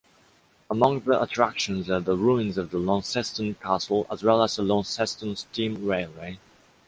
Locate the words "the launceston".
2.71-3.53, 4.55-5.35